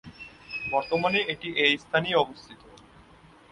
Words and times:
বর্তমানে 0.71 1.19
এটি 1.33 1.49
এ 1.57 1.77
স্থানেই 1.77 2.15
অবস্থিত। 2.15 2.61